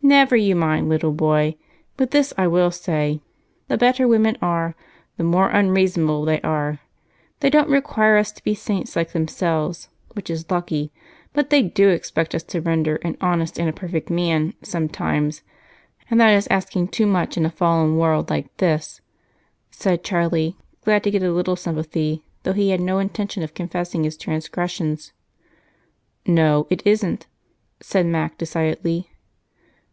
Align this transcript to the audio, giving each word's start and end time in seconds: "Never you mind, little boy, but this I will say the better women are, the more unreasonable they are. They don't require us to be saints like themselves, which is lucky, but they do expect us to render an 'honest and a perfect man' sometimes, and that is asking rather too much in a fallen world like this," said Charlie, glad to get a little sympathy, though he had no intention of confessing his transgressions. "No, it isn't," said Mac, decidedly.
"Never 0.00 0.36
you 0.36 0.56
mind, 0.56 0.88
little 0.88 1.12
boy, 1.12 1.56
but 1.98 2.12
this 2.12 2.32
I 2.38 2.46
will 2.46 2.70
say 2.70 3.20
the 3.66 3.76
better 3.76 4.08
women 4.08 4.38
are, 4.40 4.74
the 5.18 5.22
more 5.24 5.50
unreasonable 5.50 6.24
they 6.24 6.40
are. 6.40 6.78
They 7.40 7.50
don't 7.50 7.68
require 7.68 8.16
us 8.16 8.32
to 8.32 8.42
be 8.42 8.54
saints 8.54 8.96
like 8.96 9.12
themselves, 9.12 9.90
which 10.14 10.30
is 10.30 10.50
lucky, 10.50 10.92
but 11.34 11.50
they 11.50 11.60
do 11.62 11.90
expect 11.90 12.34
us 12.34 12.42
to 12.44 12.62
render 12.62 12.96
an 12.96 13.18
'honest 13.20 13.58
and 13.58 13.68
a 13.68 13.72
perfect 13.74 14.08
man' 14.08 14.54
sometimes, 14.62 15.42
and 16.10 16.18
that 16.18 16.32
is 16.32 16.48
asking 16.50 16.84
rather 16.86 16.92
too 16.92 17.06
much 17.06 17.36
in 17.36 17.44
a 17.44 17.50
fallen 17.50 17.98
world 17.98 18.30
like 18.30 18.56
this," 18.56 19.02
said 19.70 20.02
Charlie, 20.04 20.56
glad 20.86 21.04
to 21.04 21.10
get 21.10 21.22
a 21.22 21.32
little 21.32 21.56
sympathy, 21.56 22.24
though 22.44 22.54
he 22.54 22.70
had 22.70 22.80
no 22.80 22.98
intention 22.98 23.42
of 23.42 23.52
confessing 23.52 24.04
his 24.04 24.16
transgressions. 24.16 25.12
"No, 26.24 26.66
it 26.70 26.80
isn't," 26.86 27.26
said 27.80 28.06
Mac, 28.06 28.38
decidedly. 28.38 29.10